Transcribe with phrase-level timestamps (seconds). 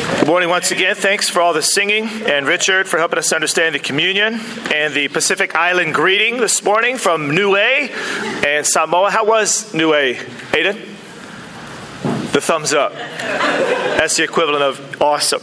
[0.00, 0.94] Good morning once again.
[0.94, 4.40] Thanks for all the singing and Richard for helping us understand the communion
[4.72, 7.90] and the Pacific Island greeting this morning from Niue
[8.46, 9.10] and Samoa.
[9.10, 10.14] How was Niue,
[10.52, 10.76] Aiden?
[12.32, 12.94] The thumbs up.
[12.94, 15.42] That's the equivalent of awesome.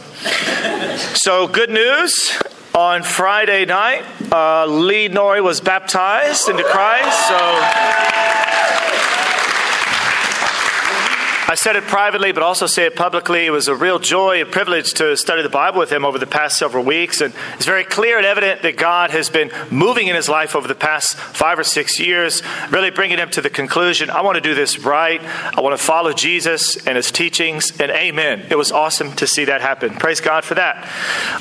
[1.14, 2.36] So, good news.
[2.74, 7.28] On Friday night, uh, Lee Nori was baptized into Christ.
[7.28, 8.27] So.
[11.50, 13.46] I said it privately, but also say it publicly.
[13.46, 16.26] It was a real joy and privilege to study the Bible with him over the
[16.26, 17.22] past several weeks.
[17.22, 20.68] And it's very clear and evident that God has been moving in his life over
[20.68, 24.42] the past five or six years, really bringing him to the conclusion I want to
[24.42, 25.22] do this right.
[25.24, 27.80] I want to follow Jesus and his teachings.
[27.80, 28.48] And amen.
[28.50, 29.94] It was awesome to see that happen.
[29.94, 30.86] Praise God for that.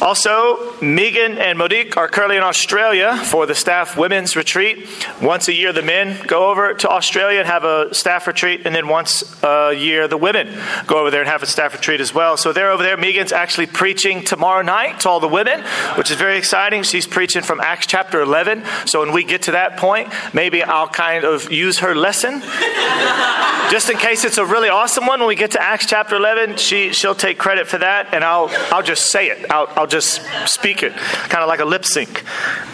[0.02, 4.88] Also, Megan and Monique are currently in Australia for the staff women's retreat.
[5.22, 8.74] Once a year, the men go over to Australia and have a staff retreat, and
[8.74, 10.54] then once a year, the women
[10.86, 12.36] go over there and have a staff retreat as well.
[12.36, 12.98] So they're over there.
[12.98, 15.62] Megan's actually preaching tomorrow night to all the women,
[15.96, 16.84] which is very exciting.
[16.84, 18.64] She's preaching from Acts chapter 11.
[18.86, 22.42] So when we get to that point, maybe I'll kind of use her lesson.
[23.72, 26.58] Just in case it's a really awesome one, when we get to Acts chapter 11,
[26.58, 29.52] she, she'll take credit for that, and I'll, I'll just say it.
[29.52, 32.24] I'll, I'll just speak it, kind of like a lip sync.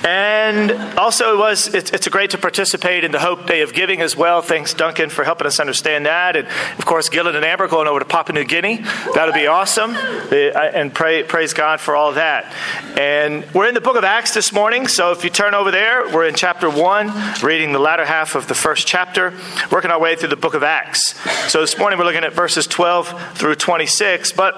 [0.03, 4.01] And also, it was it's, it's great to participate in the Hope Day of Giving
[4.01, 4.41] as well.
[4.41, 6.35] Thanks, Duncan, for helping us understand that.
[6.35, 8.77] And of course, Gillen and Amber going over to Papua New Guinea.
[9.13, 9.91] That'll be awesome.
[9.91, 12.51] Uh, and pray, praise God for all that.
[12.97, 14.87] And we're in the book of Acts this morning.
[14.87, 18.47] So if you turn over there, we're in chapter 1, reading the latter half of
[18.47, 19.31] the first chapter,
[19.71, 21.13] working our way through the book of Acts.
[21.51, 24.31] So this morning we're looking at verses 12 through 26.
[24.31, 24.55] But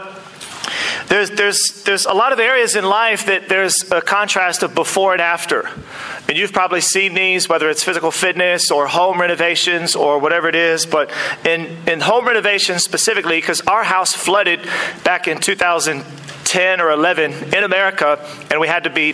[1.07, 5.13] there's, there's, there's a lot of areas in life that there's a contrast of before
[5.13, 5.69] and after.
[6.27, 10.55] And you've probably seen these, whether it's physical fitness or home renovations or whatever it
[10.55, 10.85] is.
[10.85, 11.11] But
[11.45, 14.67] in, in home renovations specifically, because our house flooded
[15.03, 16.03] back in 2000.
[16.55, 18.17] 10 or 11 in America,
[18.49, 19.13] and we had to be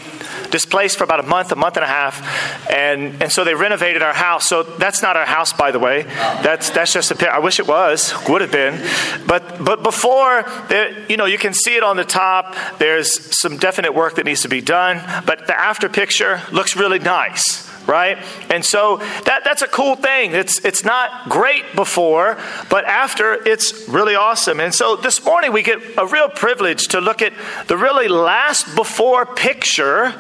[0.52, 2.70] displaced for about a month, a month and a half.
[2.70, 4.48] And, and so they renovated our house.
[4.48, 6.04] So that's not our house, by the way.
[6.04, 8.80] That's, that's just a I wish it was, would have been.
[9.26, 12.56] But, but before, there, you know, you can see it on the top.
[12.78, 17.00] There's some definite work that needs to be done, but the after picture looks really
[17.00, 18.18] nice right?
[18.50, 20.34] And so that, that's a cool thing.
[20.34, 22.38] It's, it's not great before,
[22.70, 24.60] but after, it's really awesome.
[24.60, 27.34] And so this morning we get a real privilege to look at
[27.68, 30.14] the really last before picture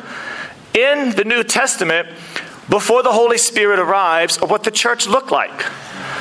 [0.73, 2.07] in the New Testament
[2.69, 5.66] before the Holy Spirit arrives of what the church looked like.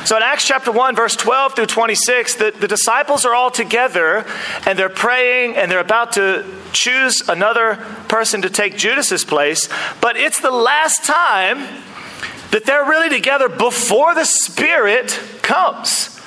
[0.04, 4.24] So in Acts chapter 1, verse 12 through 26, the, the disciples are all together
[4.66, 7.76] and they're praying and they're about to choose another
[8.08, 9.68] person to take Judas's place,
[10.00, 11.82] but it's the last time
[12.50, 16.19] that they're really together before the Spirit comes.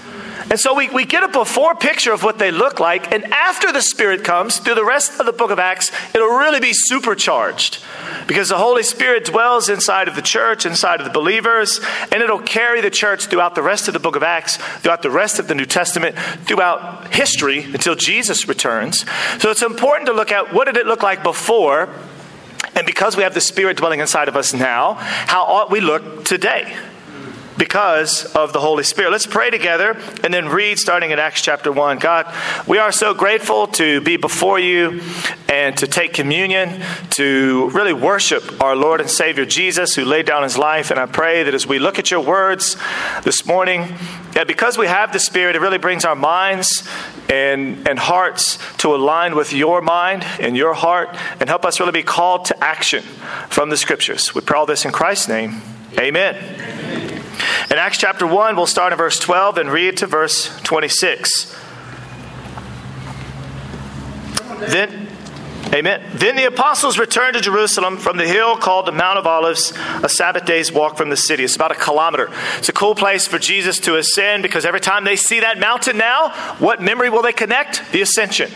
[0.50, 3.72] And so we, we get a before picture of what they look like, and after
[3.72, 7.84] the Spirit comes, through the rest of the book of Acts, it'll really be supercharged.
[8.28, 11.80] Because the Holy Spirit dwells inside of the church, inside of the believers,
[12.12, 15.10] and it'll carry the church throughout the rest of the book of Acts, throughout the
[15.10, 19.06] rest of the New Testament, throughout history until Jesus returns.
[19.40, 21.90] So it's important to look at what did it look like before,
[22.76, 26.26] and because we have the Spirit dwelling inside of us now, how ought we look
[26.26, 26.76] today?
[27.58, 29.12] Because of the Holy Spirit.
[29.12, 32.00] Let's pray together and then read starting in Acts chapter 1.
[32.00, 32.34] God,
[32.68, 35.02] we are so grateful to be before you
[35.50, 40.44] and to take communion, to really worship our Lord and Savior Jesus who laid down
[40.44, 40.92] his life.
[40.92, 42.78] And I pray that as we look at your words
[43.24, 43.96] this morning,
[44.32, 46.88] that because we have the Spirit, it really brings our minds
[47.30, 51.92] and, and hearts to align with your mind and your heart and help us really
[51.92, 53.04] be called to action
[53.50, 54.34] from the scriptures.
[54.34, 55.62] We pray all this in Christ's name.
[55.98, 56.36] Amen.
[56.36, 57.13] Amen.
[57.70, 61.56] In Acts chapter 1, we'll start in verse 12 and read to verse 26.
[64.60, 65.08] Then,
[65.74, 66.04] amen.
[66.14, 70.10] Then the apostles returned to Jerusalem from the hill called the Mount of Olives, a
[70.10, 71.44] Sabbath day's walk from the city.
[71.44, 72.30] It's about a kilometer.
[72.58, 75.98] It's a cool place for Jesus to ascend because every time they see that mountain
[75.98, 77.92] now, what memory will they connect?
[77.92, 78.52] The ascension.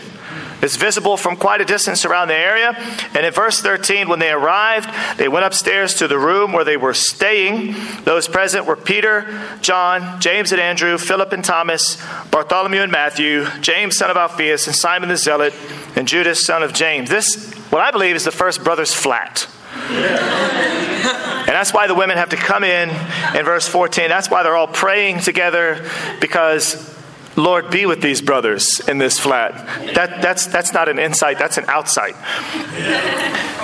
[0.60, 2.74] It's visible from quite a distance around the area.
[3.14, 6.76] And in verse 13, when they arrived, they went upstairs to the room where they
[6.76, 7.74] were staying.
[8.04, 13.96] Those present were Peter, John, James and Andrew, Philip and Thomas, Bartholomew and Matthew, James,
[13.96, 15.54] son of Alphaeus, and Simon the Zealot,
[15.94, 17.08] and Judas, son of James.
[17.08, 19.48] This, what I believe, is the first brothers flat.
[19.88, 22.90] and that's why the women have to come in
[23.36, 24.08] in verse 14.
[24.08, 25.88] That's why they're all praying together
[26.20, 26.97] because
[27.38, 29.54] Lord, be with these brothers in this flat.
[29.94, 32.16] That, that's, that's not an insight, that's an outsight.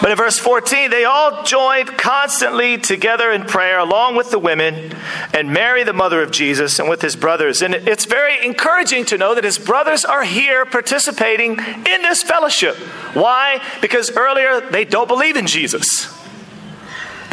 [0.01, 4.93] But in verse 14, they all joined constantly together in prayer along with the women
[5.33, 7.63] and Mary, the mother of Jesus, and with his brothers.
[7.63, 12.77] And it's very encouraging to know that his brothers are here participating in this fellowship.
[13.15, 13.61] Why?
[13.81, 16.14] Because earlier they don't believe in Jesus.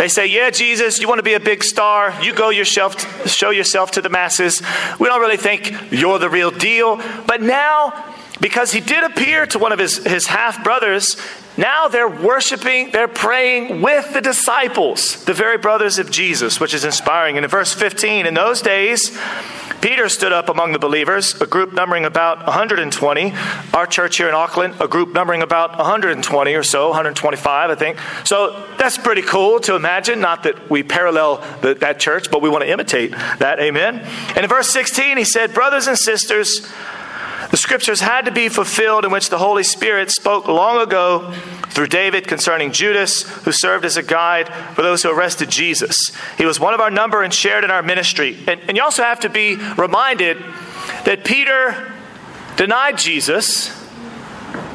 [0.01, 2.19] They say, Yeah, Jesus, you want to be a big star.
[2.23, 4.59] You go yourself, show yourself to the masses.
[4.99, 6.99] We don't really think you're the real deal.
[7.27, 11.17] But now, because he did appear to one of his, his half brothers,
[11.55, 16.83] now they're worshiping, they're praying with the disciples, the very brothers of Jesus, which is
[16.83, 17.37] inspiring.
[17.37, 19.15] And in verse 15, in those days,
[19.81, 23.33] Peter stood up among the believers, a group numbering about 120.
[23.73, 27.97] Our church here in Auckland, a group numbering about 120 or so, 125, I think.
[28.23, 30.19] So that's pretty cool to imagine.
[30.21, 33.59] Not that we parallel the, that church, but we want to imitate that.
[33.59, 33.99] Amen.
[34.35, 36.71] And in verse 16, he said, Brothers and sisters,
[37.49, 41.33] the scriptures had to be fulfilled in which the Holy Spirit spoke long ago
[41.69, 46.11] through David concerning Judas, who served as a guide for those who arrested Jesus.
[46.37, 48.37] He was one of our number and shared in our ministry.
[48.47, 50.37] And, and you also have to be reminded
[51.05, 51.91] that Peter
[52.57, 53.69] denied Jesus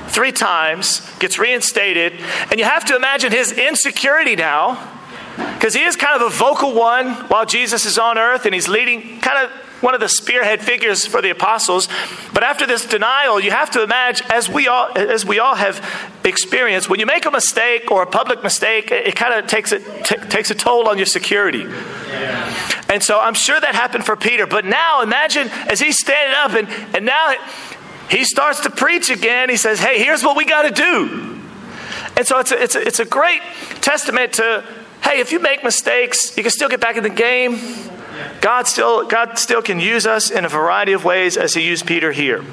[0.09, 2.15] three times, gets reinstated,
[2.51, 4.93] and you have to imagine his insecurity now
[5.55, 8.69] because he is kind of a vocal one while Jesus is on earth and he's
[8.69, 11.89] leading kind of one of the spearhead figures for the apostles.
[12.33, 15.85] But after this denial, you have to imagine, as we all, as we all have
[16.25, 19.83] experienced, when you make a mistake or a public mistake, it, kind of takes, it,
[20.05, 21.61] t- takes a toll on your security.
[21.61, 22.83] Yeah.
[22.89, 24.47] And so I'm sure that happened for Peter.
[24.47, 27.35] But now imagine as he's standing up and, and now
[28.09, 29.51] he starts to preach again.
[29.51, 31.43] He says, Hey, here's what we got to do.
[32.17, 33.43] And so it's a, it's, a, it's a great
[33.83, 34.65] testament to
[35.03, 37.61] hey, if you make mistakes, you can still get back in the game.
[38.41, 41.87] God still, God still can use us in a variety of ways as He used
[41.87, 42.45] Peter here.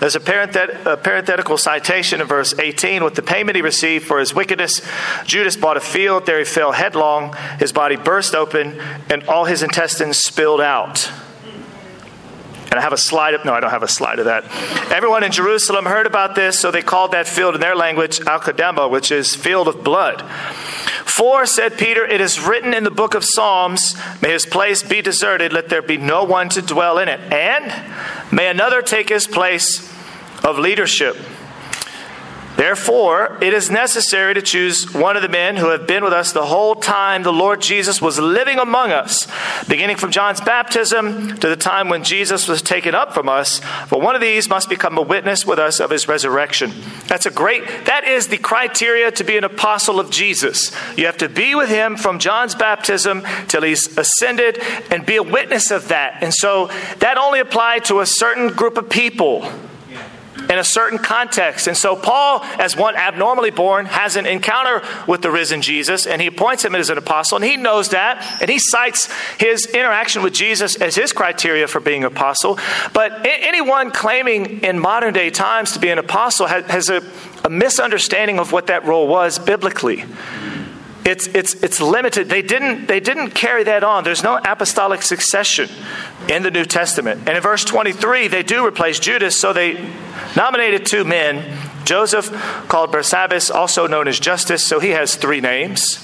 [0.00, 3.02] There's a, parenthet- a, parenthetical citation in verse 18.
[3.04, 4.80] With the payment he received for his wickedness,
[5.24, 6.26] Judas bought a field.
[6.26, 7.34] There he fell headlong.
[7.58, 8.80] His body burst open,
[9.10, 11.10] and all his intestines spilled out.
[12.74, 14.42] And I have a slide of, no, I don't have a slide of that.
[14.90, 18.90] Everyone in Jerusalem heard about this, so they called that field in their language Al
[18.90, 20.22] which is field of blood.
[21.04, 25.02] For, said Peter, it is written in the book of Psalms, May his place be
[25.02, 27.20] deserted, let there be no one to dwell in it.
[27.32, 27.72] And
[28.32, 29.88] may another take his place
[30.42, 31.16] of leadership.
[32.56, 36.30] Therefore, it is necessary to choose one of the men who have been with us
[36.30, 39.26] the whole time the Lord Jesus was living among us,
[39.66, 43.58] beginning from John's baptism to the time when Jesus was taken up from us.
[43.88, 46.72] For one of these must become a witness with us of his resurrection.
[47.08, 50.70] That's a great, that is the criteria to be an apostle of Jesus.
[50.96, 54.62] You have to be with him from John's baptism till he's ascended
[54.92, 56.22] and be a witness of that.
[56.22, 56.68] And so
[57.00, 59.50] that only applied to a certain group of people
[60.54, 61.66] in a certain context.
[61.66, 66.22] And so, Paul, as one abnormally born, has an encounter with the risen Jesus, and
[66.22, 70.22] he appoints him as an apostle, and he knows that, and he cites his interaction
[70.22, 72.56] with Jesus as his criteria for being an apostle.
[72.92, 77.02] But anyone claiming in modern day times to be an apostle has, a,
[77.42, 80.04] a misunderstanding of what that role was biblically
[81.04, 82.28] it's, it's, it's limited.
[82.28, 84.04] They didn't, they didn't carry that on.
[84.04, 85.68] There's no apostolic succession
[86.28, 87.20] in the New Testament.
[87.28, 89.74] And in verse 23, they do replace Judas, so they
[90.36, 92.30] nominated two men Joseph,
[92.68, 95.96] called Barsabbas, also known as Justus, so he has three names.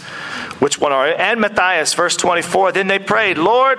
[0.60, 2.72] Which one are And Matthias, verse 24.
[2.72, 3.78] Then they prayed, Lord,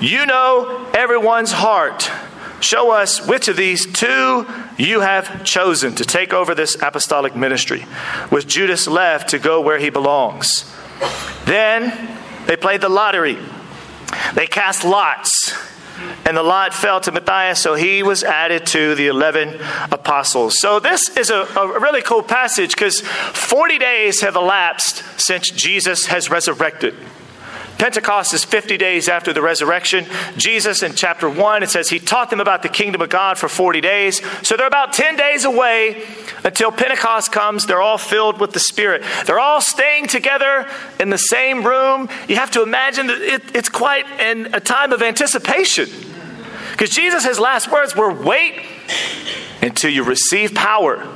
[0.00, 2.10] you know everyone's heart.
[2.60, 7.84] Show us which of these two you have chosen to take over this apostolic ministry,
[8.30, 10.70] with Judas left to go where he belongs.
[11.44, 13.38] Then they played the lottery.
[14.34, 15.54] They cast lots,
[16.24, 20.56] and the lot fell to Matthias, so he was added to the 11 apostles.
[20.58, 26.06] So, this is a, a really cool passage because 40 days have elapsed since Jesus
[26.06, 26.94] has resurrected.
[27.84, 30.06] Pentecost is 50 days after the resurrection.
[30.38, 33.46] Jesus, in chapter 1, it says he taught them about the kingdom of God for
[33.46, 34.22] 40 days.
[34.40, 36.02] So they're about 10 days away
[36.44, 37.66] until Pentecost comes.
[37.66, 39.02] They're all filled with the Spirit.
[39.26, 40.66] They're all staying together
[40.98, 42.08] in the same room.
[42.26, 45.90] You have to imagine that it, it's quite an, a time of anticipation.
[46.72, 48.62] Because Jesus' his last words were wait
[49.60, 51.06] until you receive power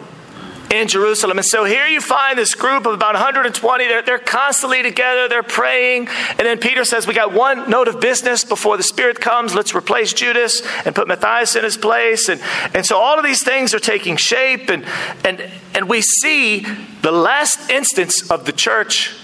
[0.70, 1.38] in Jerusalem.
[1.38, 3.87] And so here you find this group of about 120.
[3.87, 6.08] They're, they're constantly together, they're praying.
[6.08, 9.54] And then Peter says, We got one note of business before the Spirit comes.
[9.54, 12.28] Let's replace Judas and put Matthias in his place.
[12.28, 12.40] And,
[12.75, 14.68] and so all of these things are taking shape.
[14.68, 14.84] And,
[15.25, 16.66] and, and we see
[17.02, 19.16] the last instance of the church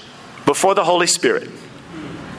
[0.46, 1.50] before the Holy Spirit.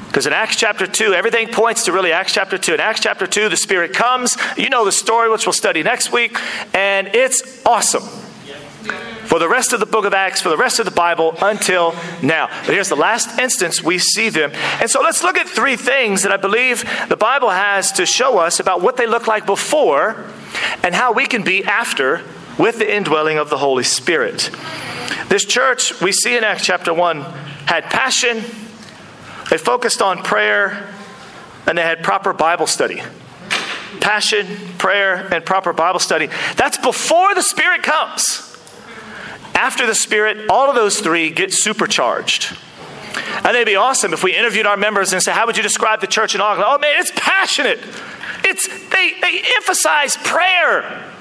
[0.08, 2.76] Because in Acts chapter 2, everything points to really Acts chapter 2.
[2.76, 4.38] In Acts chapter 2, the Spirit comes.
[4.56, 6.38] You know the story, which we'll study next week,
[6.74, 8.25] and it's awesome.
[9.26, 11.96] For the rest of the book of Acts, for the rest of the Bible until
[12.22, 12.48] now.
[12.66, 14.52] But here's the last instance we see them.
[14.80, 18.38] And so let's look at three things that I believe the Bible has to show
[18.38, 20.26] us about what they look like before
[20.84, 22.24] and how we can be after
[22.58, 24.50] with the indwelling of the Holy Spirit.
[25.28, 27.22] This church, we see in Acts chapter 1,
[27.66, 28.44] had passion
[29.50, 30.90] they focused on prayer
[31.68, 33.02] and they had proper Bible study.
[34.02, 36.30] Passion, prayer, and proper Bible study.
[36.58, 38.55] That's before the Spirit comes.
[39.56, 42.56] After the Spirit, all of those three get supercharged.
[43.38, 46.02] And it'd be awesome if we interviewed our members and said, How would you describe
[46.02, 46.66] the church in Auckland?
[46.68, 47.80] Oh man, it's passionate.
[48.44, 51.12] It's they, they emphasize prayer.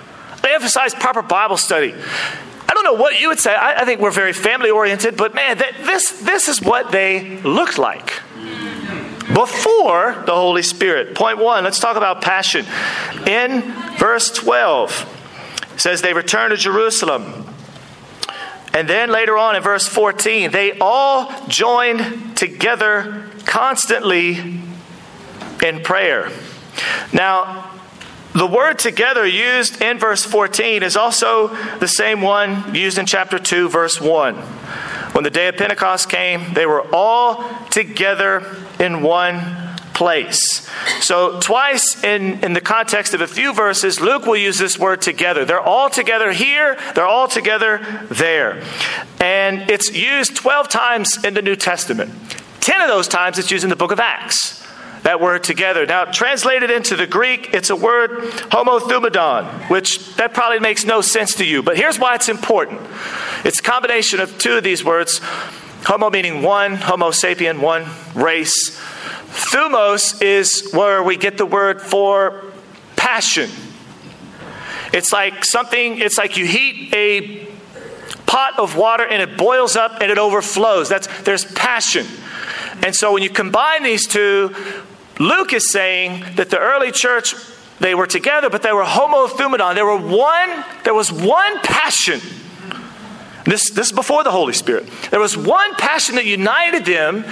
[0.43, 1.95] They emphasize proper Bible study.
[1.95, 3.55] I don't know what you would say.
[3.55, 7.41] I, I think we're very family oriented, but man, th- this, this is what they
[7.43, 8.21] looked like
[9.33, 11.15] before the Holy Spirit.
[11.15, 12.67] Point one, let's talk about passion.
[13.27, 13.63] In
[13.99, 17.44] verse 12, it says they returned to Jerusalem.
[18.75, 24.61] And then later on in verse 14, they all joined together constantly
[25.65, 26.31] in prayer.
[27.13, 27.71] Now,
[28.35, 33.39] the word together used in verse 14 is also the same one used in chapter
[33.39, 34.35] 2, verse 1.
[34.35, 39.39] When the day of Pentecost came, they were all together in one
[39.95, 40.69] place.
[41.01, 45.01] So, twice in, in the context of a few verses, Luke will use this word
[45.01, 45.45] together.
[45.45, 48.63] They're all together here, they're all together there.
[49.21, 52.13] And it's used 12 times in the New Testament.
[52.61, 54.65] 10 of those times it's used in the book of Acts
[55.05, 55.85] that word together.
[55.85, 61.35] Now, translated into the Greek, it's a word homothumadon, which that probably makes no sense
[61.37, 61.63] to you.
[61.63, 62.81] But here's why it's important.
[63.45, 65.21] It's a combination of two of these words.
[65.85, 68.81] Homo meaning one, homo sapien, one race.
[69.35, 72.45] Thumos is where we get the word for
[72.95, 73.51] passion.
[74.93, 77.49] It's like something, it's like you heat a
[78.27, 80.89] pot of water and it boils up and it overflows.
[80.89, 82.07] That's there's passion.
[82.85, 84.55] And so when you combine these two,
[85.19, 87.35] Luke is saying that the early church,
[87.81, 89.75] they were together, but they were homothumadon.
[89.75, 92.21] There were one, there was one passion.
[93.45, 94.89] This, this is before the Holy Spirit.
[95.11, 97.25] There was one passion that united them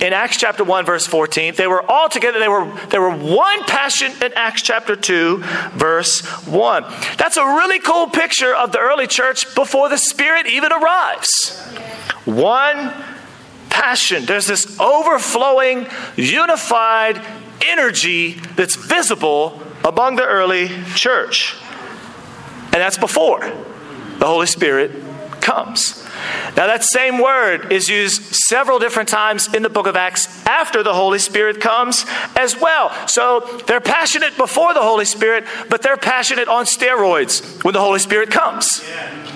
[0.00, 1.54] in Acts chapter 1, verse 14.
[1.54, 2.40] They were all together.
[2.40, 5.38] They were, they were one passion in Acts chapter 2,
[5.74, 6.84] verse 1.
[7.16, 11.60] That's a really cool picture of the early church before the Spirit even arrives.
[12.24, 12.92] One
[13.68, 14.26] passion.
[14.26, 15.86] There's this overflowing,
[16.16, 17.24] unified
[17.64, 21.56] energy that's visible among the early church.
[22.64, 23.40] And that's before
[24.18, 24.90] the Holy Spirit
[25.40, 26.02] comes.
[26.56, 30.82] Now, that same word is used several different times in the book of Acts after
[30.82, 32.04] the Holy Spirit comes
[32.36, 32.90] as well.
[33.06, 37.98] So they're passionate before the Holy Spirit, but they're passionate on steroids when the Holy
[37.98, 38.82] Spirit comes.
[38.88, 39.30] Yeah.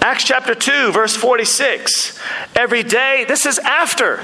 [0.00, 2.18] Acts chapter 2, verse 46.
[2.54, 4.20] Every day, this is after.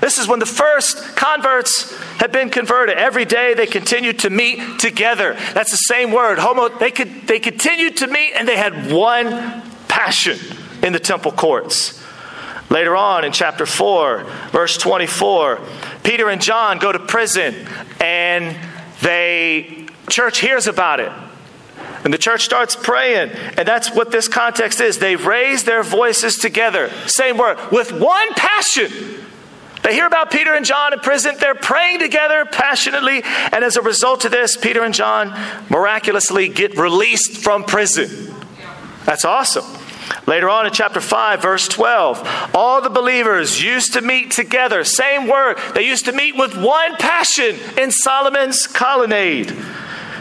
[0.00, 2.98] This is when the first converts had been converted.
[2.98, 5.34] Every day they continued to meet together.
[5.54, 6.40] That's the same word.
[6.40, 9.62] Homo, they, could, they continued to meet and they had one
[9.92, 10.38] passion
[10.82, 12.02] in the temple courts.
[12.70, 15.60] Later on in chapter 4, verse 24,
[16.02, 17.54] Peter and John go to prison
[18.00, 18.56] and
[19.02, 21.12] they church hears about it.
[22.04, 23.32] And the church starts praying.
[23.58, 24.98] And that's what this context is.
[24.98, 26.88] They raise their voices together.
[27.06, 28.90] Same word, with one passion.
[29.82, 31.36] They hear about Peter and John in prison.
[31.38, 33.22] They're praying together passionately.
[33.52, 38.34] And as a result of this, Peter and John miraculously get released from prison.
[39.04, 39.81] That's awesome.
[40.32, 44.82] Later on in chapter 5, verse 12, all the believers used to meet together.
[44.82, 45.58] Same word.
[45.74, 49.54] They used to meet with one passion in Solomon's colonnade.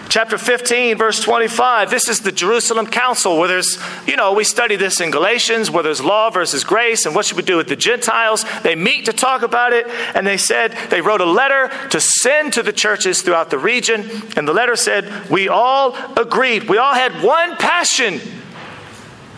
[0.10, 1.90] Chapter 15, verse 25.
[1.90, 5.82] This is the Jerusalem Council where there's, you know, we study this in Galatians where
[5.82, 8.44] there's law versus grace and what should we do with the Gentiles.
[8.64, 12.52] They meet to talk about it and they said, they wrote a letter to send
[12.52, 14.10] to the churches throughout the region.
[14.36, 16.68] And the letter said, we all agreed.
[16.68, 18.20] We all had one passion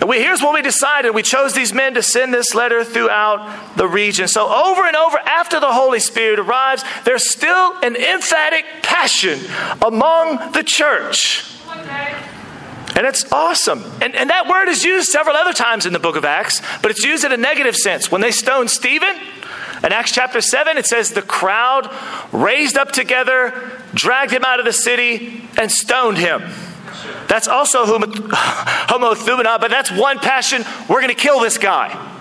[0.03, 1.11] and we, here's what we decided.
[1.11, 4.27] We chose these men to send this letter throughout the region.
[4.27, 9.39] So, over and over, after the Holy Spirit arrives, there's still an emphatic passion
[9.81, 11.49] among the church.
[12.97, 13.81] And it's awesome.
[14.01, 16.91] And, and that word is used several other times in the book of Acts, but
[16.91, 18.11] it's used in a negative sense.
[18.11, 19.15] When they stoned Stephen,
[19.85, 21.89] in Acts chapter 7, it says the crowd
[22.33, 23.53] raised up together,
[23.93, 26.41] dragged him out of the city, and stoned him.
[27.27, 30.63] That's also homothumadon, but that's one passion.
[30.89, 32.11] We're going to kill this guy.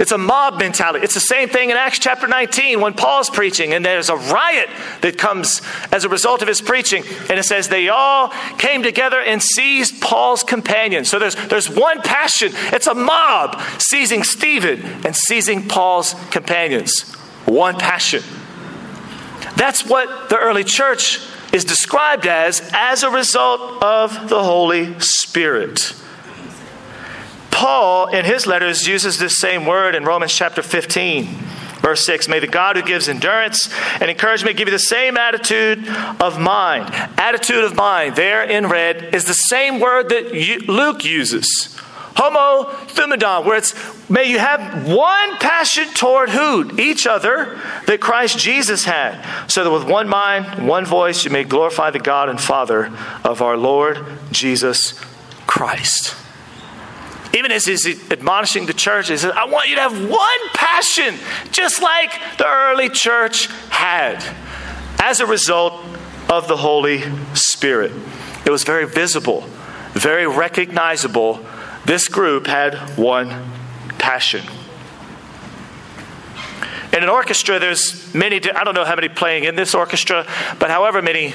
[0.00, 1.04] It's a mob mentality.
[1.04, 4.70] It's the same thing in Acts chapter 19 when Paul's preaching, and there's a riot
[5.02, 5.60] that comes
[5.92, 7.04] as a result of his preaching.
[7.28, 11.10] And it says they all came together and seized Paul's companions.
[11.10, 12.52] So there's, there's one passion.
[12.72, 17.02] It's a mob seizing Stephen and seizing Paul's companions.
[17.44, 18.22] One passion.
[19.56, 21.20] That's what the early church
[21.52, 25.94] is described as as a result of the Holy Spirit.
[27.50, 31.26] Paul, in his letters, uses this same word in Romans chapter 15,
[31.82, 32.28] verse 6.
[32.28, 33.68] May the God who gives endurance
[34.00, 35.86] and encouragement give you the same attitude
[36.20, 36.88] of mind.
[37.18, 40.32] Attitude of mind, there in red, is the same word that
[40.68, 41.76] Luke uses.
[42.16, 43.74] Homo thumadon, where it's
[44.10, 46.78] may you have one passion toward who?
[46.78, 51.44] Each other that Christ Jesus had, so that with one mind, one voice, you may
[51.44, 52.92] glorify the God and Father
[53.24, 54.98] of our Lord Jesus
[55.46, 56.16] Christ.
[57.32, 61.14] Even as he's admonishing the church, he says, I want you to have one passion,
[61.52, 64.24] just like the early church had,
[64.98, 65.80] as a result
[66.28, 67.02] of the Holy
[67.34, 67.92] Spirit.
[68.44, 69.42] It was very visible,
[69.92, 71.44] very recognizable.
[71.84, 73.50] This group had one
[73.98, 74.44] passion.
[76.92, 80.26] In an orchestra, there's many, I don't know how many playing in this orchestra,
[80.58, 81.34] but however many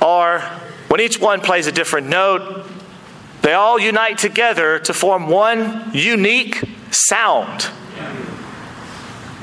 [0.00, 0.40] are,
[0.88, 2.66] when each one plays a different note,
[3.42, 7.68] they all unite together to form one unique sound.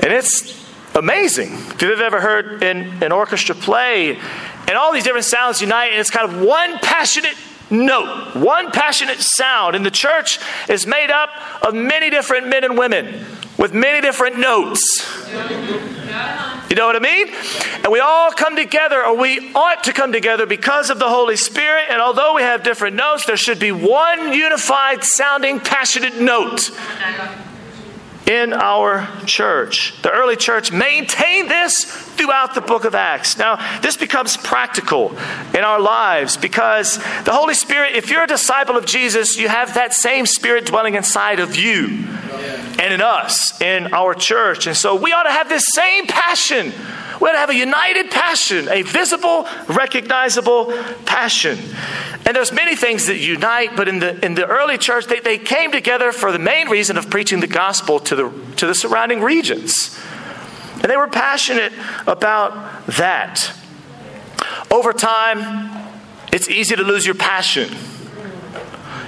[0.02, 1.52] And it's amazing.
[1.52, 4.18] If you've ever heard in an orchestra play,
[4.68, 7.36] and all these different sounds unite, and it's kind of one passionate
[7.70, 9.76] note, one passionate sound.
[9.76, 11.30] And the church is made up
[11.62, 13.24] of many different men and women
[13.58, 15.06] with many different notes.
[16.70, 17.28] You know what I mean?
[17.82, 21.36] And we all come together, or we ought to come together because of the Holy
[21.36, 21.86] Spirit.
[21.90, 26.70] And although we have different notes, there should be one unified sounding, passionate note
[28.26, 30.00] in our church.
[30.02, 33.38] The early church maintained this throughout the book of Acts.
[33.38, 35.16] Now, this becomes practical
[35.54, 39.72] in our lives because the Holy Spirit, if you're a disciple of Jesus, you have
[39.74, 42.04] that same Spirit dwelling inside of you
[42.78, 44.66] and in us, in our church.
[44.66, 46.74] And so we ought to have this same passion.
[47.22, 50.74] We ought to have a united passion, a visible, recognizable
[51.06, 51.58] passion.
[52.26, 55.38] And there's many things that unite, but in the, in the early church, they, they
[55.38, 59.22] came together for the main reason of preaching the gospel to the, to the surrounding
[59.22, 59.98] regions.
[60.82, 61.72] And they were passionate
[62.06, 63.52] about that.
[64.70, 65.86] Over time,
[66.32, 67.76] it's easy to lose your passion.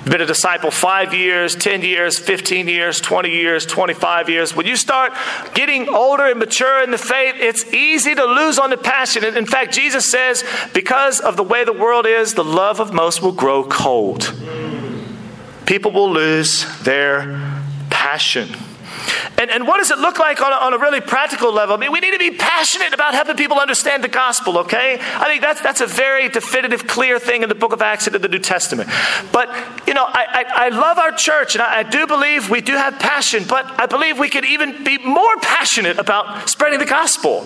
[0.05, 4.57] You've been a disciple five years, 10 years, 15 years, 20 years, 25 years.
[4.57, 5.13] When you start
[5.55, 9.25] getting older and mature in the faith, it's easy to lose on the passion.
[9.25, 10.43] In fact, Jesus says,
[10.75, 14.35] because of the way the world is, the love of most will grow cold.
[15.67, 18.49] People will lose their passion.
[19.43, 21.75] And, and what does it look like on a, on a really practical level?
[21.75, 25.01] I mean, we need to be passionate about helping people understand the gospel, okay?
[25.01, 28.15] I think that's, that's a very definitive, clear thing in the book of Acts and
[28.15, 28.89] in the New Testament.
[29.33, 29.49] But,
[29.89, 32.75] you know, I, I, I love our church, and I, I do believe we do
[32.75, 37.45] have passion, but I believe we could even be more passionate about spreading the gospel.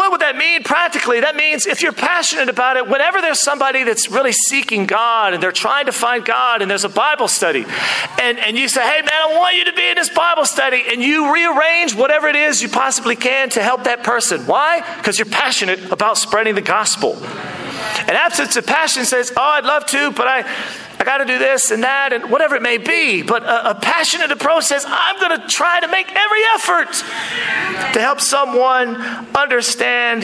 [0.00, 1.20] What would that mean practically?
[1.20, 5.42] That means if you're passionate about it, whenever there's somebody that's really seeking God and
[5.42, 7.66] they're trying to find God and there's a Bible study,
[8.18, 10.84] and, and you say, hey, man, I want you to be in this Bible study
[10.90, 14.46] and you rearrange whatever it is you possibly can to help that person.
[14.46, 14.80] Why?
[14.96, 17.18] Because you're passionate about spreading the gospel.
[17.22, 20.50] An absence of passion says, Oh, I'd love to, but I,
[21.00, 23.22] I got to do this and that and whatever it may be.
[23.22, 26.92] But a, a passionate approach says, I'm going to try to make every effort
[27.94, 28.96] to help someone
[29.34, 30.22] understand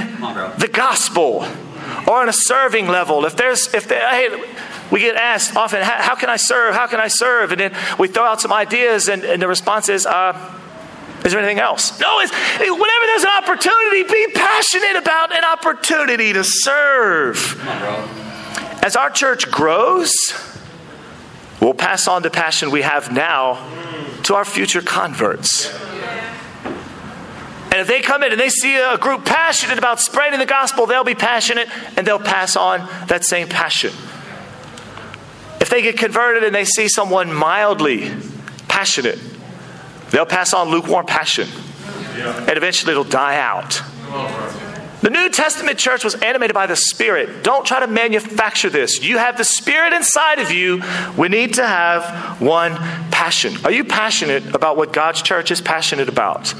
[0.60, 1.46] the gospel
[2.06, 3.24] or on a serving level.
[3.24, 4.54] If there's, if they, hey,
[4.90, 6.74] we get asked often, how, how, can I serve?
[6.74, 7.52] How can I serve?
[7.52, 10.58] And then we throw out some ideas, and, and the response is, uh,
[11.24, 11.98] is there anything else?
[11.98, 17.58] No, it's, whenever there's an opportunity, be passionate about an opportunity to serve.
[17.66, 18.08] On,
[18.84, 20.12] As our church grows,
[21.60, 23.54] we'll pass on the passion we have now
[24.24, 25.72] to our future converts.
[27.76, 30.86] And if they come in and they see a group passionate about spreading the gospel,
[30.86, 33.92] they'll be passionate and they'll pass on that same passion.
[35.60, 38.10] If they get converted and they see someone mildly
[38.68, 39.18] passionate,
[40.10, 41.48] they'll pass on lukewarm passion.
[42.16, 43.82] And eventually it'll die out.
[45.02, 47.44] The New Testament church was animated by the Spirit.
[47.44, 49.02] Don't try to manufacture this.
[49.02, 50.82] You have the Spirit inside of you.
[51.16, 52.76] We need to have one
[53.10, 53.54] passion.
[53.64, 56.54] Are you passionate about what God's church is passionate about?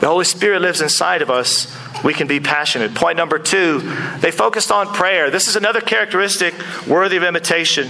[0.00, 2.94] The Holy Spirit lives inside of us we can be passionate.
[2.94, 3.80] Point number two,
[4.20, 5.30] they focused on prayer.
[5.30, 6.54] This is another characteristic
[6.86, 7.88] worthy of imitation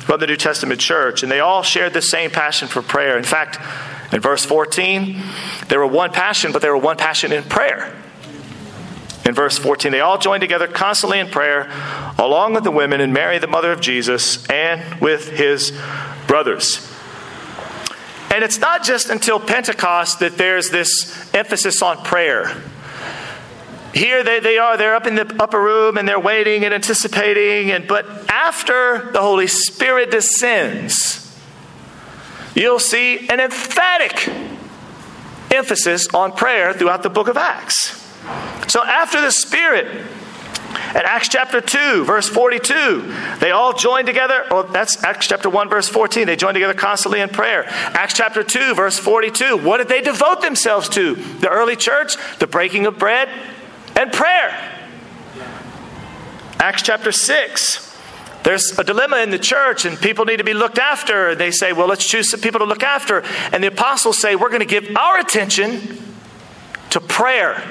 [0.00, 3.16] from the New Testament church, and they all shared the same passion for prayer.
[3.16, 3.58] In fact,
[4.12, 5.22] in verse 14,
[5.68, 7.94] they were one passion, but they were one passion in prayer.
[9.28, 11.70] In verse 14, they all joined together constantly in prayer,
[12.16, 15.78] along with the women and Mary, the mother of Jesus, and with his
[16.26, 16.90] brothers.
[18.32, 22.58] And it's not just until Pentecost that there's this emphasis on prayer.
[23.92, 27.70] Here they, they are, they're up in the upper room and they're waiting and anticipating,
[27.70, 31.38] and but after the Holy Spirit descends,
[32.54, 34.26] you'll see an emphatic
[35.52, 38.07] emphasis on prayer throughout the book of Acts.
[38.68, 40.06] So after the Spirit,
[40.94, 44.44] at Acts chapter 2, verse 42, they all joined together.
[44.50, 46.26] Well, that's Acts chapter 1, verse 14.
[46.26, 47.64] They joined together constantly in prayer.
[47.66, 49.56] Acts chapter 2, verse 42.
[49.56, 51.14] What did they devote themselves to?
[51.14, 53.28] The early church, the breaking of bread,
[53.96, 54.50] and prayer.
[56.58, 57.96] Acts chapter 6.
[58.44, 61.30] There's a dilemma in the church, and people need to be looked after.
[61.30, 63.22] And They say, Well, let's choose some people to look after.
[63.52, 65.98] And the apostles say, We're going to give our attention
[66.90, 67.62] to prayer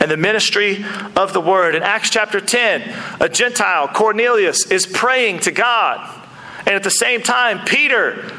[0.00, 0.84] and the ministry
[1.16, 1.74] of the word.
[1.74, 6.24] In Acts chapter 10, a Gentile, Cornelius, is praying to God.
[6.60, 8.32] And at the same time, Peter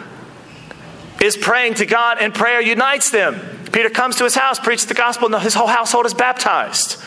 [1.22, 3.40] is praying to God, and prayer unites them.
[3.72, 7.02] Peter comes to his house, preaches the gospel, and his whole household is baptized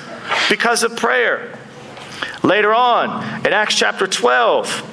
[0.50, 1.58] because of prayer.
[2.42, 4.90] Later on, in Acts chapter 12,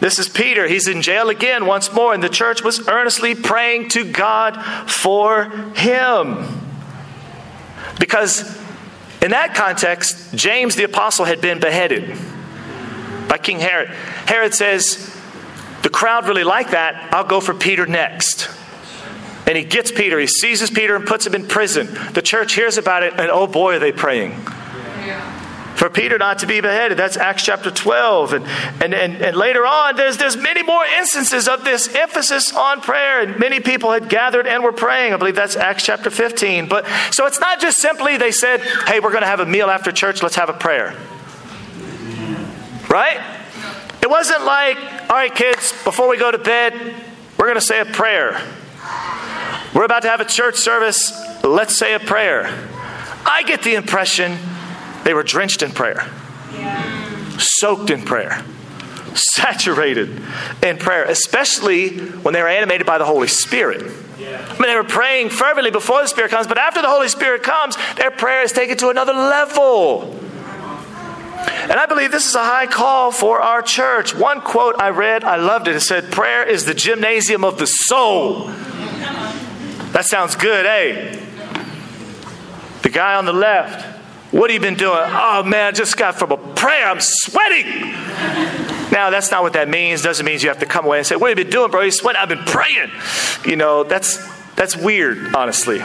[0.00, 0.68] this is Peter.
[0.68, 5.44] He's in jail again once more, and the church was earnestly praying to God for
[5.74, 6.46] him.
[7.98, 8.56] Because
[9.20, 12.16] in that context, James the apostle had been beheaded
[13.28, 13.88] by King Herod.
[13.88, 15.14] Herod says,
[15.82, 17.12] The crowd really like that.
[17.12, 18.48] I'll go for Peter next.
[19.46, 21.88] And he gets Peter, he seizes Peter and puts him in prison.
[22.12, 24.32] The church hears about it, and oh boy, are they praying.
[25.78, 26.98] For Peter not to be beheaded.
[26.98, 28.32] That's Acts chapter 12.
[28.32, 28.44] And,
[28.82, 33.22] and, and, and later on, there's, there's many more instances of this emphasis on prayer.
[33.22, 35.14] And many people had gathered and were praying.
[35.14, 36.66] I believe that's Acts chapter 15.
[36.66, 39.70] But so it's not just simply they said, hey, we're going to have a meal
[39.70, 40.96] after church, let's have a prayer.
[42.90, 43.20] Right?
[44.02, 46.74] It wasn't like, all right, kids, before we go to bed,
[47.38, 48.42] we're going to say a prayer.
[49.72, 51.12] We're about to have a church service.
[51.44, 52.46] Let's say a prayer.
[53.24, 54.38] I get the impression
[55.08, 56.06] they were drenched in prayer,
[57.38, 58.44] soaked in prayer,
[59.14, 60.22] saturated
[60.62, 63.80] in prayer, especially when they were animated by the Holy Spirit.
[63.80, 67.42] I mean, they were praying fervently before the Spirit comes, but after the Holy Spirit
[67.42, 70.14] comes, their prayer is taken to another level.
[71.32, 74.14] And I believe this is a high call for our church.
[74.14, 75.76] One quote I read, I loved it.
[75.76, 78.48] It said, Prayer is the gymnasium of the soul.
[79.92, 81.18] That sounds good, eh?
[82.82, 83.97] The guy on the left,
[84.30, 84.98] what have you been doing?
[84.98, 86.86] Oh man, I just got from a prayer.
[86.86, 87.92] I'm sweating.
[88.90, 90.02] Now, that's not what that means.
[90.02, 91.82] Doesn't mean you have to come away and say, What have you been doing, bro?
[91.82, 92.20] You sweating?
[92.20, 92.90] I've been praying.
[93.46, 94.16] You know, that's
[94.54, 95.78] that's weird, honestly.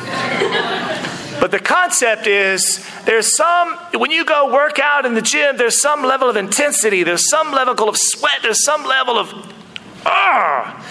[1.39, 5.81] But the concept is there's some, when you go work out in the gym, there's
[5.81, 9.33] some level of intensity, there's some level of sweat, there's some level of,
[10.05, 10.83] ah.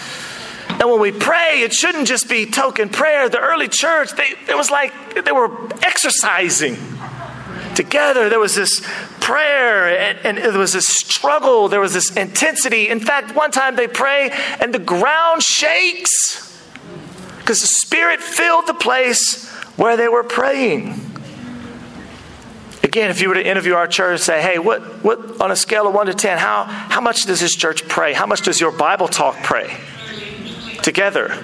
[0.69, 3.29] And when we pray, it shouldn't just be token prayer.
[3.29, 4.93] The early church, they, it was like
[5.25, 5.51] they were
[5.83, 6.77] exercising
[7.75, 8.29] together.
[8.29, 8.81] There was this
[9.19, 11.67] prayer and, and there was this struggle.
[11.67, 12.89] There was this intensity.
[12.89, 16.61] In fact, one time they pray and the ground shakes
[17.39, 20.99] because the Spirit filled the place where they were praying.
[22.83, 25.55] Again, if you were to interview our church and say, hey, what, what on a
[25.55, 28.13] scale of 1 to 10, how, how much does this church pray?
[28.13, 29.75] How much does your Bible talk pray?
[30.83, 31.43] Together.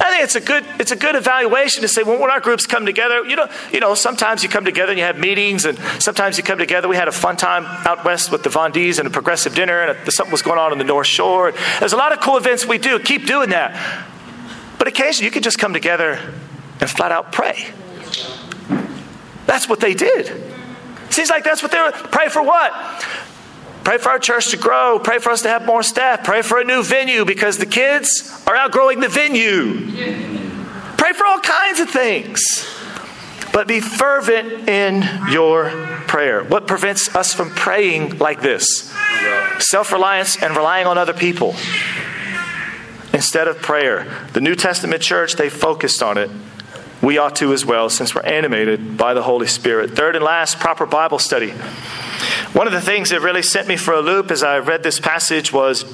[0.00, 2.66] I think it's a good it's a good evaluation to say well, when our groups
[2.66, 5.78] come together, you know, you know, sometimes you come together and you have meetings, and
[5.98, 6.88] sometimes you come together.
[6.88, 9.80] We had a fun time out west with the Von D's and a progressive dinner,
[9.80, 11.52] and something was going on on the North Shore.
[11.80, 12.98] There's a lot of cool events we do.
[12.98, 14.06] Keep doing that.
[14.78, 16.18] But occasionally you can just come together
[16.80, 17.66] and flat out pray.
[19.44, 20.32] That's what they did.
[21.10, 21.90] Seems like that's what they were.
[21.90, 22.72] Pray for what?
[23.84, 24.98] Pray for our church to grow.
[24.98, 26.24] Pray for us to have more staff.
[26.24, 29.90] Pray for a new venue because the kids are outgrowing the venue.
[30.96, 32.40] Pray for all kinds of things.
[33.52, 35.70] But be fervent in your
[36.06, 36.44] prayer.
[36.44, 38.92] What prevents us from praying like this?
[39.58, 41.56] Self reliance and relying on other people
[43.12, 44.06] instead of prayer.
[44.34, 46.30] The New Testament church, they focused on it.
[47.02, 49.92] We ought to as well, since we're animated by the Holy Spirit.
[49.96, 51.52] Third and last, proper Bible study.
[52.52, 54.98] One of the things that really sent me for a loop as I read this
[54.98, 55.84] passage was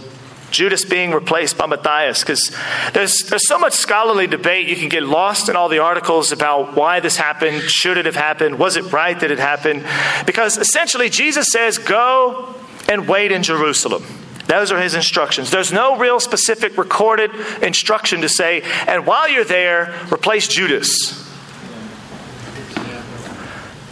[0.51, 2.51] Judas being replaced by Matthias, because
[2.95, 4.69] there's, there's so much scholarly debate.
[4.69, 8.17] You can get lost in all the articles about why this happened, should it have
[8.17, 9.85] happened, was it right that it happened?
[10.25, 12.55] Because essentially, Jesus says, Go
[12.89, 14.05] and wait in Jerusalem.
[14.47, 15.51] Those are his instructions.
[15.51, 21.26] There's no real specific recorded instruction to say, and while you're there, replace Judas.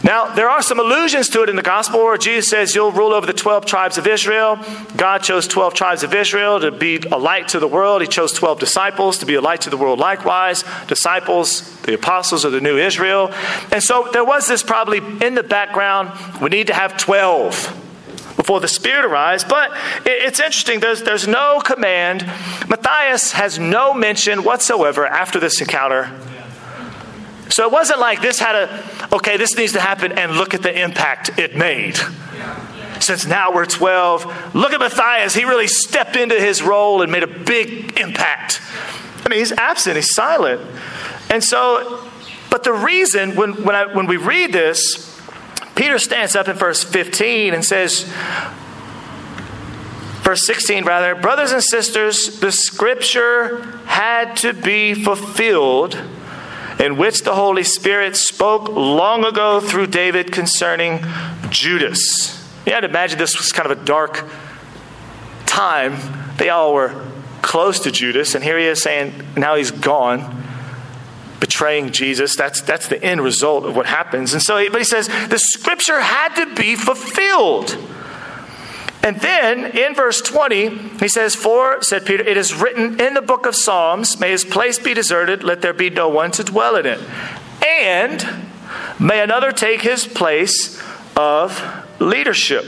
[0.05, 3.11] Now, there are some allusions to it in the gospel where Jesus says, You'll rule
[3.11, 4.59] over the 12 tribes of Israel.
[4.95, 8.03] God chose 12 tribes of Israel to be a light to the world.
[8.03, 10.63] He chose 12 disciples to be a light to the world likewise.
[10.85, 13.31] Disciples, the apostles of the new Israel.
[13.71, 18.59] And so there was this probably in the background we need to have 12 before
[18.59, 19.43] the Spirit arrives.
[19.43, 19.71] But
[20.05, 22.21] it's interesting, there's, there's no command.
[22.69, 26.11] Matthias has no mention whatsoever after this encounter
[27.49, 30.63] so it wasn't like this had a, okay, this needs to happen and look at
[30.63, 31.97] the impact it made.
[32.99, 35.35] Since now we're 12, look at Matthias.
[35.35, 38.61] He really stepped into his role and made a big impact.
[39.23, 40.61] I mean, he's absent, he's silent.
[41.29, 42.03] And so,
[42.49, 45.19] but the reason, when, when, I, when we read this,
[45.75, 48.03] Peter stands up in verse 15 and says,
[50.23, 56.01] verse 16 rather, brothers and sisters, the scripture had to be fulfilled
[56.79, 61.03] in which the Holy Spirit spoke long ago through David concerning
[61.49, 62.41] Judas.
[62.65, 64.25] Had to imagine this was kind of a dark
[65.45, 65.97] time.
[66.37, 67.05] They all were
[67.41, 70.43] close to Judas, and here he is saying, now he's gone,
[71.39, 72.35] betraying Jesus.
[72.35, 74.33] That's, that's the end result of what happens.
[74.33, 77.77] And so, but he says, the scripture had to be fulfilled.
[79.05, 83.21] And then in verse 20, he says, For, said Peter, it is written in the
[83.21, 86.75] book of Psalms, may his place be deserted, let there be no one to dwell
[86.75, 86.99] in it.
[87.63, 88.47] And
[88.99, 90.81] may another take his place
[91.15, 91.63] of
[91.99, 92.65] leadership.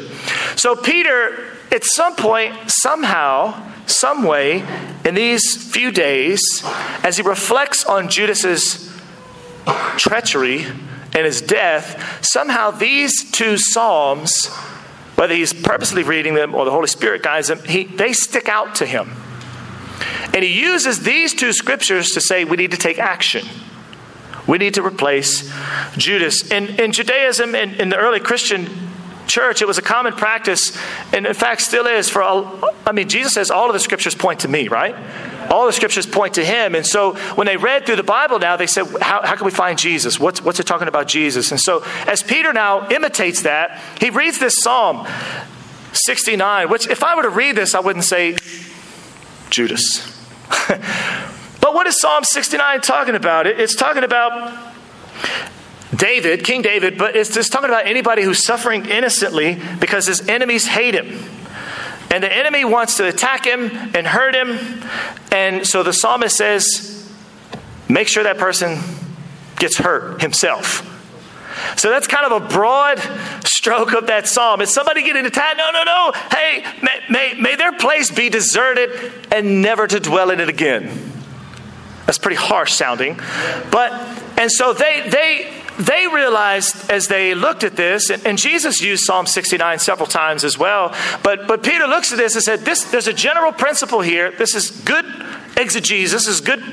[0.56, 4.64] So Peter, at some point, somehow, some way,
[5.04, 6.62] in these few days,
[7.04, 8.96] as he reflects on Judas's
[9.98, 14.52] treachery and his death, somehow these two psalms
[15.18, 18.76] whether he's purposely reading them or the Holy Spirit guides them, he, they stick out
[18.76, 19.12] to him.
[20.32, 23.44] And he uses these two scriptures to say we need to take action.
[24.46, 25.52] We need to replace
[25.98, 26.52] Judas.
[26.52, 28.70] In, in Judaism, in, in the early Christian
[29.26, 30.78] church, it was a common practice,
[31.12, 34.14] and in fact still is, for all, I mean, Jesus says all of the scriptures
[34.14, 34.96] point to me, right?
[35.50, 36.76] All the scriptures point to him.
[36.76, 39.52] And so when they read through the Bible now, they said, How, how can we
[39.52, 40.20] find Jesus?
[40.20, 41.52] What's, what's it talking about Jesus?
[41.52, 45.08] And so as Peter now imitates that, he reads this Psalm
[45.94, 48.36] 69, which if I were to read this, I wouldn't say
[49.50, 50.14] Judas.
[50.68, 53.48] but what is Psalm 69 talking about?
[53.48, 54.74] It's talking about
[55.96, 60.68] David, King David, but it's just talking about anybody who's suffering innocently because his enemies
[60.68, 61.18] hate him.
[62.12, 64.82] And the enemy wants to attack him and hurt him.
[65.32, 67.12] And so the psalmist says,
[67.90, 68.80] make sure that person
[69.58, 70.84] gets hurt himself.
[71.76, 73.00] So that's kind of a broad
[73.44, 74.62] stroke of that psalm.
[74.62, 75.58] Is somebody getting attacked?
[75.58, 76.12] No, no, no.
[76.32, 81.14] Hey, may, may, may their place be deserted and never to dwell in it again.
[82.06, 83.20] That's pretty harsh sounding.
[83.70, 83.92] But,
[84.40, 89.26] and so they, they, they realized as they looked at this, and, Jesus used Psalm
[89.26, 93.08] 69 several times as well, but, but Peter looks at this and said, this, There's
[93.08, 94.32] a general principle here.
[94.32, 95.06] This is good
[95.56, 96.64] exegesis, this is good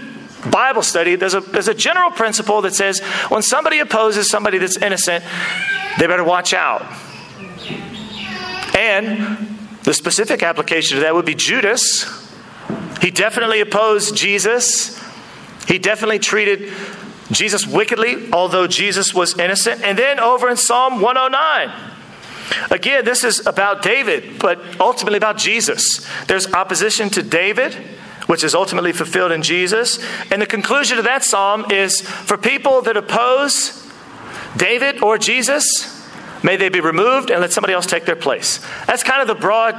[0.51, 1.17] Bible study.
[1.17, 5.25] There's a, there's a general principle that says when somebody opposes somebody that's innocent,
[5.99, 6.83] they better watch out.
[8.77, 12.05] And the specific application to that would be Judas.
[13.01, 15.01] He definitely opposed Jesus.
[15.67, 16.73] He definitely treated
[17.31, 19.83] Jesus wickedly, although Jesus was innocent.
[19.83, 21.73] And then over in Psalm 109,
[22.71, 26.07] again, this is about David, but ultimately about Jesus.
[26.27, 27.75] There's opposition to David,
[28.27, 29.99] which is ultimately fulfilled in Jesus.
[30.31, 33.91] And the conclusion of that psalm is for people that oppose
[34.57, 36.09] David or Jesus,
[36.43, 38.65] may they be removed and let somebody else take their place.
[38.87, 39.75] That's kind of the broad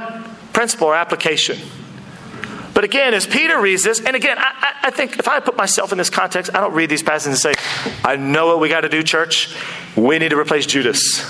[0.52, 1.58] principle or application.
[2.76, 5.92] But again, as Peter reads this, and again, I, I, think if I put myself
[5.92, 7.62] in this context, I don't read these passages and say,
[8.04, 9.56] I know what we got to do, church.
[9.96, 11.24] We need to replace Judas.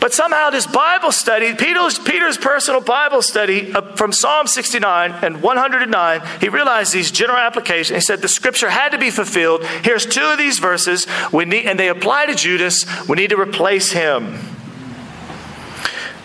[0.00, 6.22] But somehow, this Bible study, Peter's, Peter's personal Bible study from Psalm 69 and 109,
[6.38, 7.96] he realized these general applications.
[7.96, 9.64] He said the scripture had to be fulfilled.
[9.84, 12.84] Here's two of these verses, we need, and they apply to Judas.
[13.08, 14.38] We need to replace him.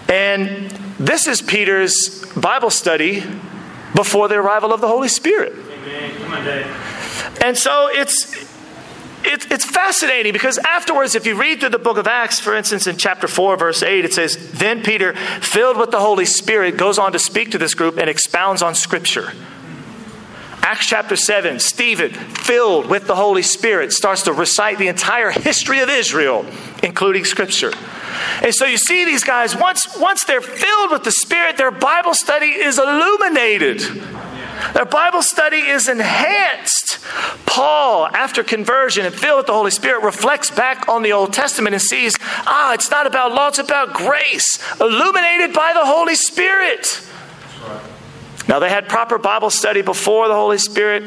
[0.09, 3.23] And this is Peter's Bible study
[3.95, 5.53] before the arrival of the Holy Spirit.
[5.53, 6.47] On,
[7.41, 8.33] and so it's,
[9.23, 12.87] it, it's fascinating because afterwards, if you read through the book of Acts, for instance,
[12.87, 16.97] in chapter 4, verse 8, it says, Then Peter, filled with the Holy Spirit, goes
[16.97, 19.33] on to speak to this group and expounds on Scripture.
[20.69, 25.79] Acts chapter 7, Stephen, filled with the Holy Spirit, starts to recite the entire history
[25.79, 26.45] of Israel,
[26.83, 27.73] including Scripture.
[28.43, 32.13] And so you see these guys, once, once they're filled with the Spirit, their Bible
[32.13, 33.79] study is illuminated.
[34.75, 36.99] Their Bible study is enhanced.
[37.47, 41.73] Paul, after conversion and filled with the Holy Spirit, reflects back on the Old Testament
[41.73, 47.08] and sees, ah, it's not about law, it's about grace, illuminated by the Holy Spirit.
[48.49, 51.03] Now, they had proper Bible study before the Holy Spirit,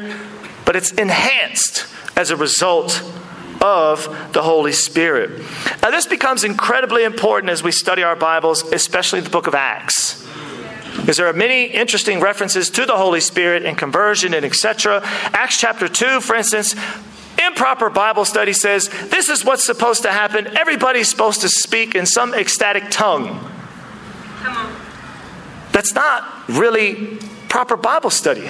[0.65, 3.03] but it's enhanced as a result
[3.61, 5.41] of the Holy Spirit.
[5.81, 10.23] Now, this becomes incredibly important as we study our Bibles, especially the book of Acts
[10.97, 15.01] because there are many interesting references to the Holy Spirit and conversion and etc.
[15.03, 16.75] Acts chapter 2, for instance,
[17.45, 20.55] improper Bible study says this is what's supposed to happen.
[20.55, 23.49] Everybody's supposed to speak in some ecstatic tongue.
[25.73, 27.19] That's not really
[27.53, 28.49] proper Bible study.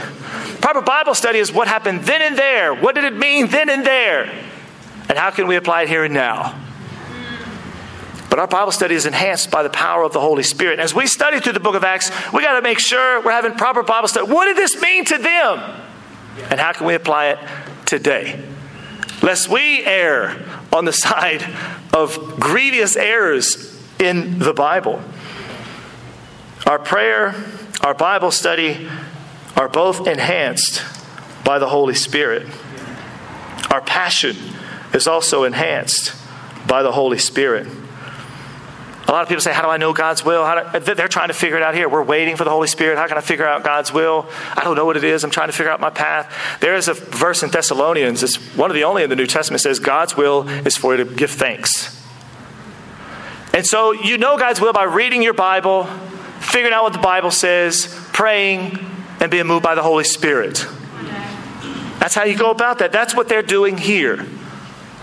[0.62, 2.74] Proper Bible study is what happened then and there.
[2.74, 4.32] What did it mean then and there?
[5.10, 6.58] And how can we apply it here and now?
[8.30, 10.80] But our Bible study is enhanced by the power of the Holy Spirit.
[10.80, 13.56] As we study through the book of Acts, we got to make sure we're having
[13.56, 14.32] proper Bible study.
[14.32, 15.82] What did this mean to them?
[16.50, 17.40] And how can we apply it
[17.86, 18.42] today?
[19.22, 21.44] Lest we err on the side
[21.92, 25.04] of grievous errors in the Bible.
[26.66, 27.36] Our prayer,
[27.84, 28.88] our Bible study
[29.56, 30.84] are both enhanced
[31.44, 32.48] by the Holy Spirit.
[33.70, 34.36] Our passion
[34.94, 36.16] is also enhanced
[36.68, 37.68] by the Holy Spirit.
[39.06, 40.44] A lot of people say, How do I know God's will?
[40.80, 41.90] Do, they're trying to figure it out here.
[41.90, 42.98] We're waiting for the Holy Spirit.
[42.98, 44.28] How can I figure out God's will?
[44.56, 45.26] I don't know what it is.
[45.26, 46.34] I'm trying to figure out my path.
[46.62, 49.62] There is a verse in Thessalonians, it's one of the only in the New Testament,
[49.62, 52.02] says, God's will is for you to give thanks.
[53.54, 55.88] And so you know God's will by reading your Bible,
[56.54, 58.78] figuring out what the Bible says, praying,
[59.20, 60.68] and being moved by the Holy Spirit.
[61.98, 62.92] That's how you go about that.
[62.92, 64.24] That's what they're doing here.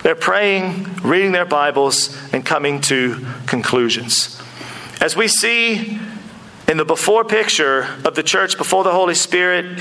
[0.04, 4.40] They're praying, reading their Bibles, and coming to conclusions.
[5.00, 5.98] As we see
[6.68, 9.80] in the before picture of the church before the Holy Spirit,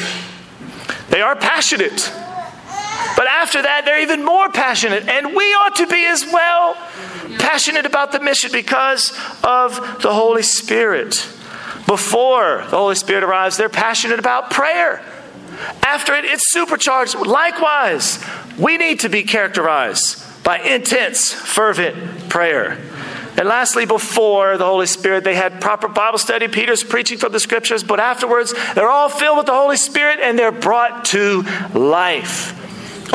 [1.12, 2.12] they are passionate.
[3.16, 5.08] But after that, they're even more passionate.
[5.08, 6.74] And we ought to be as well
[7.38, 9.12] passionate about the mission because
[9.44, 11.36] of the Holy Spirit.
[11.90, 15.02] Before the Holy Spirit arrives, they're passionate about prayer.
[15.82, 17.16] After it, it's supercharged.
[17.16, 18.24] Likewise,
[18.60, 22.78] we need to be characterized by intense, fervent prayer.
[23.38, 26.48] And lastly, before the Holy Spirit, they had proper Bible study.
[26.48, 30.38] Peter's preaching from the scriptures, but afterwards, they're all filled with the Holy Spirit and
[30.38, 31.42] they're brought to
[31.74, 32.54] life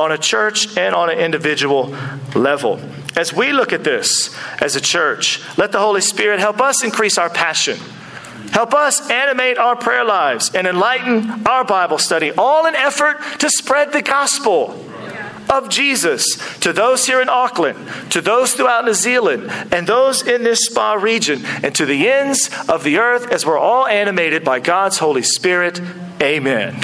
[0.01, 1.97] on a church and on an individual
[2.35, 2.81] level.
[3.17, 7.19] As we look at this as a church, let the Holy Spirit help us increase
[7.19, 7.79] our passion
[8.53, 13.51] Help us animate our prayer lives and enlighten our Bible study, all in effort to
[13.51, 14.81] spread the gospel
[15.51, 16.25] of Jesus
[16.61, 17.79] to those here in Auckland,
[18.11, 22.51] to those throughout New Zealand, and those in this spa region, and to the ends
[22.69, 25.81] of the earth as we're all animated by God's Holy Spirit.
[26.23, 26.81] Amen.